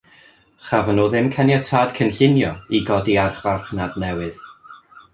Chafon 0.69 0.97
nhw 0.99 1.05
ddim 1.15 1.29
caniatâd 1.35 1.95
cynllunio 1.99 2.51
i 2.79 2.83
godi 2.91 3.21
archfarchnad 3.29 4.03
newydd. 4.07 4.45